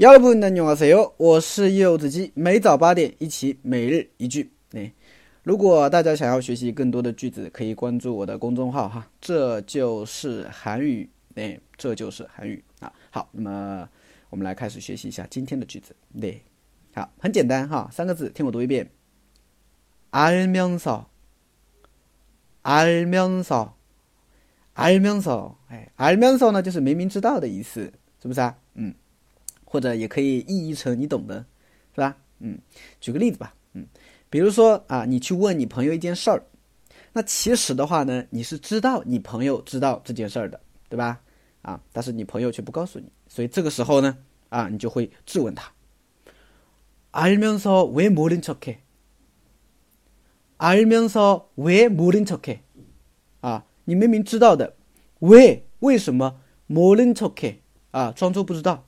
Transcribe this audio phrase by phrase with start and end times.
[0.00, 4.52] 여러분안녕하세요，我是柚子鸡，每早八点一起每日一句。
[4.72, 4.92] 哎，
[5.42, 11.08] 如果大家想要学习更多的句子，可以关注我的公众号哈，这就是韩语。
[11.36, 12.92] 哎，这就是韩语啊。
[13.10, 13.88] 好，那么
[14.28, 15.96] 我们来开始学习一下今天的句子。
[16.20, 16.42] 对，
[16.94, 18.90] 好，很简单哈，三个字，听我读一遍。
[20.10, 21.06] 알면 서，
[22.62, 23.70] 알면 서，
[24.74, 27.90] 알면 서， 哎，알면서呢，就是明明知道的意思，
[28.20, 28.58] 是不是啊？
[28.74, 28.94] 嗯。
[29.70, 31.44] 或者也可以意译成你懂的，
[31.94, 32.16] 是吧？
[32.38, 32.58] 嗯，
[33.00, 33.86] 举个例子吧，嗯，
[34.28, 36.42] 比如说啊，你去问你朋友一件事儿，
[37.12, 41.20] 那其实的话呢，你是知道你朋友知道这件事儿的，对吧？
[41.62, 44.18] 啊，但是你朋友却不告诉你，所以这个时候呢，
[44.50, 45.72] 啊，你就会质问他，
[47.12, 48.76] 알면서왜모른척 해？
[50.58, 52.58] 알면서왜모른척 해？
[53.40, 54.74] 啊，你明明知道的，
[55.20, 57.56] 为为什么모른척 해？
[57.90, 58.86] 啊，装作不知道。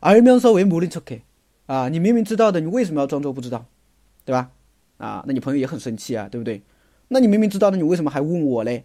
[0.00, 1.22] 알면서왜모른척 해？
[1.66, 3.66] 啊，你明明知道的，你为什么要装作不知道，
[4.24, 4.52] 对吧？
[4.98, 6.62] 啊，那你朋友也很生气啊，对不对？
[7.08, 8.84] 那你明明知道的，你为什么还问我嘞？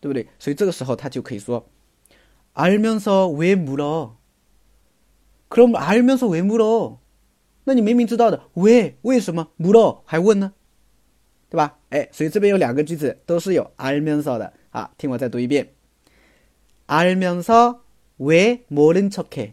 [0.00, 0.26] 对不对？
[0.38, 1.68] 所以这个时候他就可以说，
[2.54, 4.10] 알면서왜물 어？
[5.48, 6.98] 그럼알면서왜물 어？
[7.64, 10.52] 那你明明知道的，为为什么물어还问呢？
[11.48, 11.78] 对吧？
[11.90, 15.68] 哎，所以这边有两个句子都是有알면서的啊，听我再读一遍，
[16.86, 19.52] 알면서왜모른척 해？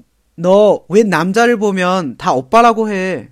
[0.36, 3.30] 너왜 남자를 보면 다 오빠라고 해?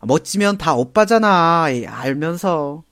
[0.00, 1.64] 멋지면 다 오빠잖아.
[1.64, 2.82] 알면서.